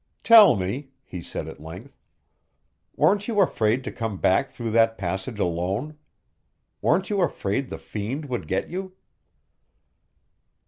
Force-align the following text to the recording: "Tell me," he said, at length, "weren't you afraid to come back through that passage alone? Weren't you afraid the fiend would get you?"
"Tell 0.23 0.55
me," 0.55 0.89
he 1.03 1.21
said, 1.21 1.47
at 1.47 1.59
length, 1.61 1.95
"weren't 2.95 3.27
you 3.27 3.39
afraid 3.39 3.83
to 3.83 3.91
come 3.91 4.17
back 4.17 4.49
through 4.49 4.71
that 4.71 4.97
passage 4.97 5.39
alone? 5.39 5.95
Weren't 6.81 7.11
you 7.11 7.21
afraid 7.21 7.69
the 7.69 7.77
fiend 7.77 8.25
would 8.25 8.47
get 8.47 8.67
you?" 8.67 8.93